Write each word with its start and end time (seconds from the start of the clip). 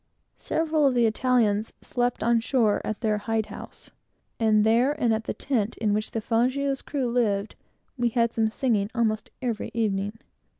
Several 0.39 0.87
of 0.87 0.95
the 0.95 1.05
Italians 1.05 1.73
slept 1.79 2.23
on 2.23 2.39
shore 2.39 2.81
at 2.83 3.01
their 3.01 3.19
hide 3.19 3.45
house; 3.45 3.91
and 4.39 4.63
there, 4.63 4.93
and 4.99 5.13
at 5.13 5.25
the 5.25 5.33
tent 5.35 5.77
in 5.77 5.93
which 5.93 6.09
the 6.09 6.21
Fazio's 6.21 6.81
crew 6.81 7.07
lived, 7.07 7.53
we 7.99 8.09
had 8.09 8.33
some 8.33 8.45
very 8.45 8.47
good 8.47 8.53
singing 8.53 8.91
almost 8.95 9.29
every 9.43 9.69
evening. 9.75 10.17